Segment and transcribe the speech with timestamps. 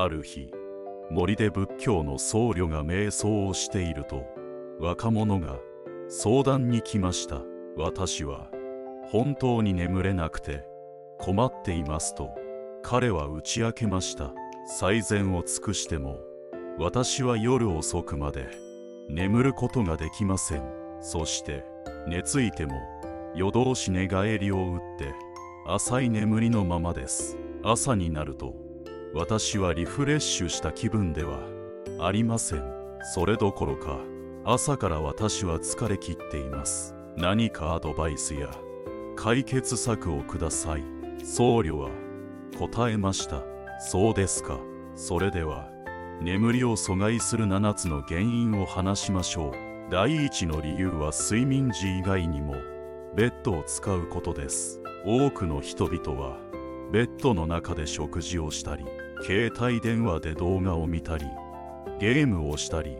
[0.00, 0.52] ある日
[1.10, 4.26] 森で仏教の僧侶が瞑想をしていると
[4.78, 5.58] 若者が
[6.08, 7.42] 相談に来ました。
[7.76, 8.48] 私は
[9.10, 10.64] 本当に眠れなくて
[11.18, 12.30] 困っていますと
[12.84, 14.32] 彼は打ち明けました。
[14.68, 16.20] 最善を尽くしても
[16.78, 18.46] 私は夜遅くまで
[19.08, 20.62] 眠ることができません。
[21.00, 21.64] そして
[22.06, 22.80] 寝ついても
[23.34, 25.12] 夜通し寝返りを打って
[25.66, 27.36] 浅い眠りのままです。
[27.64, 28.67] 朝になると
[29.14, 31.40] 私はリフレッシュした気分では
[31.98, 32.62] ありません。
[33.14, 33.98] それどころか
[34.44, 36.94] 朝から私は疲れ切っています。
[37.16, 38.50] 何かアドバイスや
[39.16, 40.84] 解決策をください。
[41.24, 41.90] 僧侶は
[42.58, 43.42] 答えました。
[43.80, 44.58] そうですか。
[44.94, 45.70] それでは
[46.20, 49.52] 眠りを阻害する7つの原因を話しましょう。
[49.90, 52.54] 第一の理由は睡眠時以外にも
[53.14, 54.80] ベッドを使うことです。
[55.06, 56.36] 多くの人々は
[56.90, 58.84] ベッドの中で食事をしたり
[59.22, 61.26] 携帯電話で動画を見たり
[61.98, 62.96] ゲームをしたり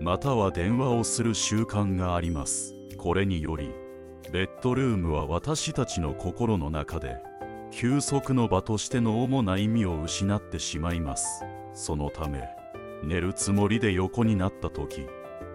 [0.00, 2.74] または電話をする習慣があります。
[2.98, 3.70] これにより
[4.32, 7.16] ベッドルームは私たちの心の中で
[7.70, 11.44] 休息の場としての主な意味を失ってしまいます。
[11.72, 12.48] そのため
[13.02, 15.06] 寝るつもりで横になった時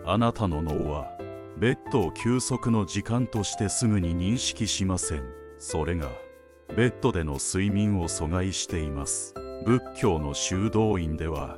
[0.05, 1.11] あなたの脳は
[1.57, 5.23] ベッドを休息の時間としてすぐに認識しません。
[5.57, 6.09] それが
[6.75, 9.33] ベッドでの睡眠を阻害しています。
[9.65, 11.57] 仏教の修道院では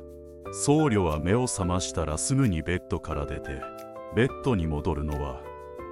[0.52, 3.62] 僧侶は目を覚ましたらすぐにベッドから出て
[4.16, 5.40] ベッドに戻るのは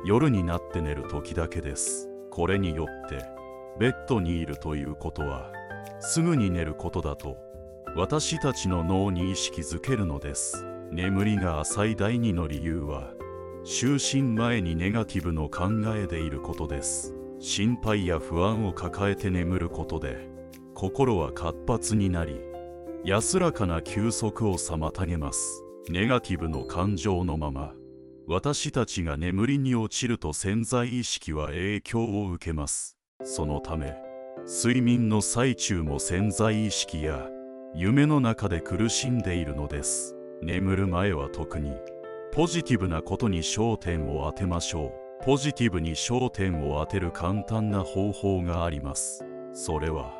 [0.04, 2.08] 夜になって寝る時だけです。
[2.30, 3.24] これによって
[3.78, 5.52] ベッドにいるということは
[6.00, 7.36] すぐに寝ることだと
[7.96, 10.64] 私たちの脳に意識づけるのです。
[10.90, 13.12] 眠りが浅い第二の理由は
[13.64, 17.14] 就寝前にネガティブの考えでいることです。
[17.44, 20.28] 心配や不安を抱えて眠ることで
[20.74, 22.40] 心は活発になり
[23.04, 25.64] 安らかな休息を妨げます。
[25.90, 27.72] ネガティブの感情のまま
[28.28, 32.96] 私たちが眠りに落ちると潜在意識は影響を受けます。
[33.24, 33.96] そのため
[34.46, 37.28] 睡眠の最中も潜在意識や
[37.74, 40.14] 夢の中で苦しんでいるのです。
[40.42, 41.72] 眠る前は特に
[42.30, 45.01] ポジティブなことに焦点を当てましょう。
[45.24, 49.24] ポジティブに焦点を当てる簡単な方法があります。
[49.52, 50.12] それは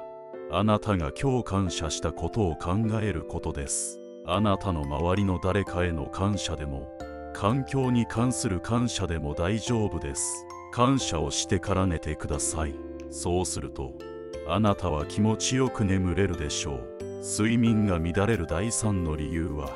[0.52, 4.00] あなたが今日感謝したことを考えることです。
[4.24, 6.88] あなたの周りの誰かへの感謝でも
[7.34, 10.46] 環境に関する感謝でも大丈夫です。
[10.72, 12.74] 感謝をしてから寝てください。
[13.10, 13.94] そうすると
[14.46, 16.98] あなたは気持ちよく眠れるでしょう。
[17.24, 19.68] 睡眠が乱れる第3の理由は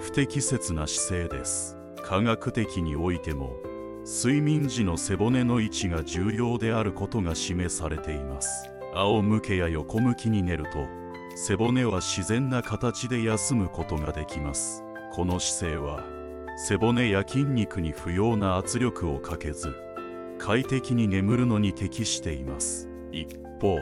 [0.00, 1.76] 不適切な姿勢です。
[2.02, 3.54] 科学的においても
[4.08, 8.70] 睡眠時の背骨の位置が重要であることが示されています。
[8.94, 10.86] 仰向けや横向きに寝ると
[11.34, 14.84] 背骨は自然な形で休むことができます。
[15.12, 16.04] この姿勢は
[16.56, 19.74] 背骨や筋肉に不要な圧力をかけず
[20.38, 22.88] 快適に眠るのに適しています。
[23.10, 23.26] 一
[23.60, 23.76] 方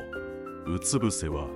[0.66, 1.48] うつ伏せは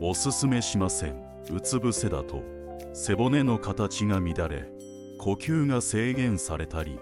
[0.00, 1.20] おすすめしません。
[1.52, 2.44] うつ伏せだと
[2.92, 4.68] 背骨の形が乱れ
[5.18, 7.00] 呼吸が制限されたり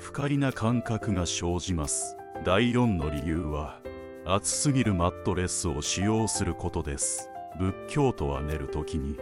[0.00, 2.16] 不快な感覚が生じます。
[2.42, 3.80] 第4の理由は
[4.24, 7.28] 厚すぎるマットレスを使用することです。
[7.58, 9.18] 仏教徒は寝るときに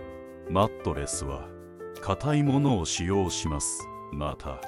[0.48, 1.48] マットレスは
[2.00, 3.88] 硬いものを使用します。
[4.12, 4.60] また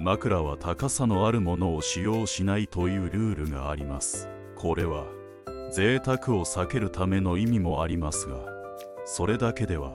[0.00, 4.28] 枕は高さのあるものを使用しないというルールがあります。
[4.56, 5.06] これは
[5.70, 8.36] 贅沢を避けるための意味もありますが
[9.04, 9.92] それだけでは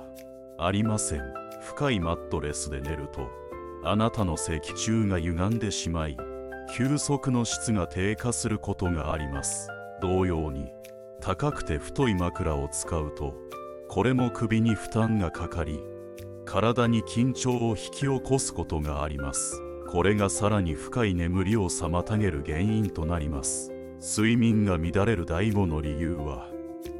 [0.57, 1.22] ありません。
[1.61, 3.47] 深いマットレスで寝ると
[3.89, 6.17] あなたの脊柱が歪んでしまい
[6.75, 9.69] 休息の質が低下することがあります。
[10.01, 10.67] 同様に
[11.21, 13.33] 高くて太い枕を使うと
[13.87, 15.79] これも首に負担がかかり
[16.45, 19.61] 体に緊張を引き起こすことがあります。
[19.89, 23.71] これがさらに深い眠りを妨げる原因となります。
[24.01, 26.49] 睡眠が乱れる第5の理由は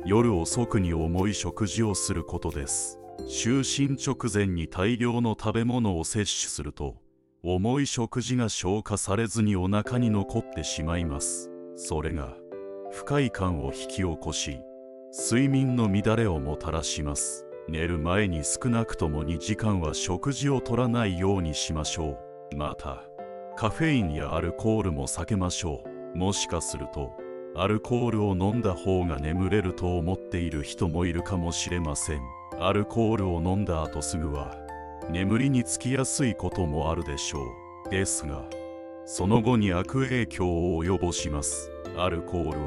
[0.06, 2.98] 夜遅くに重い食事をすることです。
[3.26, 6.96] 就寝直前に大量の食べ物を摂取すると
[7.44, 11.50] 重い食事が消化されずにお腹に残ってしまいます。
[11.76, 12.36] それが
[12.92, 14.60] 不快感を引き起こし
[15.30, 17.46] 睡眠の乱れをもたらします。
[17.68, 22.18] 寝る前に少なくとも2時間は食事をとらないようにしましょ
[22.52, 22.56] う。
[22.56, 23.04] また
[23.58, 25.84] カフェインやアルコールも避けましょ
[26.14, 26.18] う。
[26.18, 27.12] もしかすると
[27.56, 32.22] アルコールを飲んだ方が眠れると思っている人もいるかもしれません。
[32.60, 34.58] アルコールを飲んだ後すぐは
[35.10, 37.40] 眠りにつきやすいこともあるでしょ
[37.86, 37.90] う。
[37.90, 38.46] ですが
[39.06, 41.72] その後に悪影響を及ぼします。
[41.98, 42.60] アルコール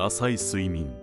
[0.00, 0.96] は浅い睡眠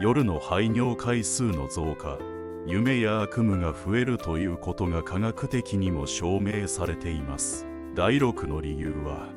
[0.00, 2.18] 夜の排尿回数の増加
[2.66, 7.66] 夢や悪夢が増えるということが科学的にも証明されています。
[7.94, 9.28] 第6の理由は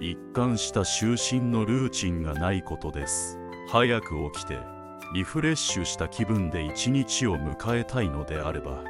[0.00, 3.40] 一貫した就寝のルーチンがないことです。
[3.68, 4.73] 早く起きて
[5.14, 8.82] リフレッシュした気分で一日を迎えたいのであれば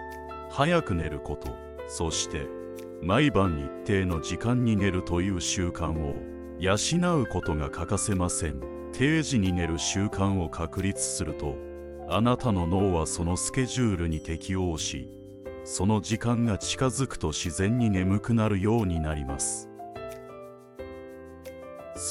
[0.50, 1.54] 早く寝ること
[1.86, 2.46] そして
[3.02, 6.14] 毎晩一定の時間に寝るという習慣を
[6.58, 8.60] 養うことが欠かせません。
[8.94, 11.56] 定時に寝る習慣を確立すると
[12.08, 15.10] あなたの脳はそのスケジュールに適応し
[15.64, 19.68] その時間が近づくと自然に眠くなるようになります。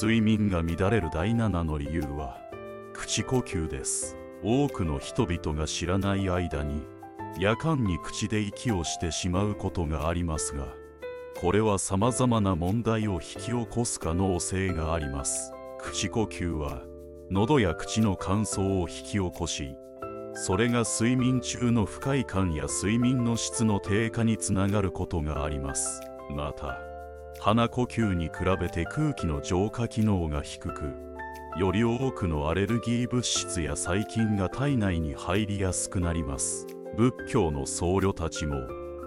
[0.00, 2.43] 睡眠が乱れる第7の理由は
[2.94, 4.16] 口呼吸です。
[4.42, 6.82] 多くの人々が知らない間に
[7.38, 10.66] 夜間に口で息をしてしまうことがありますが
[11.40, 15.52] これは様々な問題を引き起こす可能性があります。
[15.78, 16.82] 口呼吸は
[17.30, 19.74] 喉や口の乾燥を引き起こし
[20.34, 26.00] それが睡眠中の不快感や睡眠の質の低下につながることがあります。
[26.30, 26.78] また
[27.40, 31.13] 鼻呼吸に比べて空気の浄化機能が低く
[31.56, 36.66] より多くのアレルギー物質や細菌が体内に入りやすくなります。
[36.96, 38.56] 仏教の僧侶たちも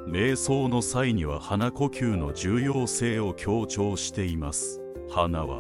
[0.07, 4.81] 瞑想の際には鼻呼吸の重要性を強調しています。
[5.09, 5.59] 鼻は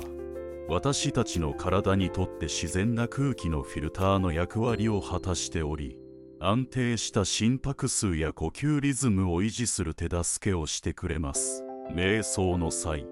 [0.69, 5.97] 私たちの体にとって自然な空気のフィルターの役割を果たしており
[6.39, 11.63] 安定した心拍数や呼吸リズムを維持する手助けをしてくれます。
[11.91, 13.05] 瞑想の際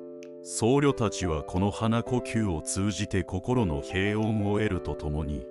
[0.47, 5.43] 僧侶たちはこの鼻呼吸を通じて心の平穏を得るとともに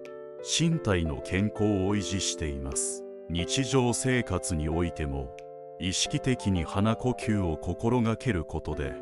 [0.44, 3.02] 身体の健康を維持しています。
[3.28, 5.34] 日常生活においても
[5.80, 8.94] 意識的に鼻呼吸を心がけることで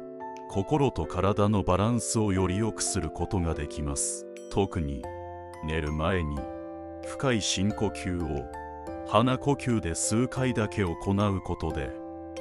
[0.48, 4.26] 心と体のバランスをより良くすることができます。
[4.50, 5.02] 特に
[5.62, 6.38] 寝る前に
[7.04, 8.46] 深い深呼吸を。
[9.08, 11.90] 鼻呼吸で数回だけ行うことで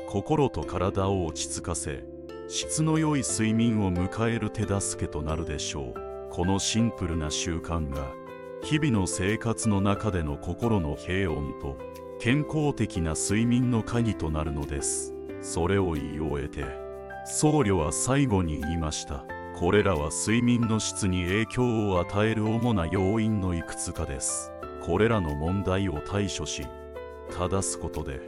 [0.07, 2.05] 心と体を落ち着かせ
[2.53, 6.29] 質の良い睡眠を迎える手助けとなるでしょう。
[6.29, 8.11] このシンプルな習慣が
[8.61, 11.77] 日々の生活の中での心の平穏と
[12.19, 15.13] 健康的な睡眠の鍵となるのです。
[15.41, 16.65] それを言い終えて
[17.25, 19.23] 僧侶は最後に言いました。
[19.55, 24.51] これらは睡眠の質に影響を与える主な要因のいくつかです。
[24.81, 26.67] これらの問題を対処し
[27.29, 28.19] 正すことで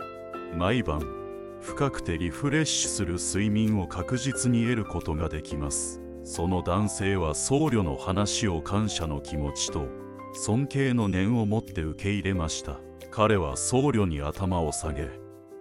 [0.56, 1.23] 毎晩
[1.64, 6.02] 深くてリフレッシュする睡眠を確実に得ることができます。
[6.26, 9.88] その男性は僧侶の話を感謝の気持ちと
[10.34, 12.82] 尊敬の念を持って受け入れました。
[13.12, 15.10] 彼は僧侶に頭を下げ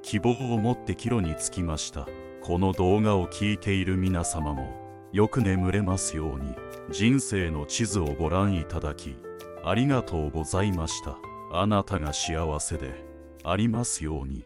[0.03, 2.09] 希望を持って帰路につきました。
[2.43, 4.75] この動画を聞いている皆様も
[5.13, 6.57] よく眠れますように
[6.91, 9.15] 人生の地図をご覧いただき
[9.65, 11.17] ありがとうございました。
[11.53, 13.05] あなたが幸せで
[13.45, 14.45] ありますように。